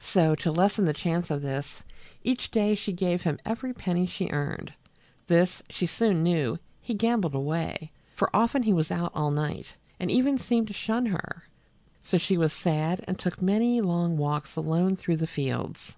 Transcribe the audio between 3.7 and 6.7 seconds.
penny she earned. This, she soon knew,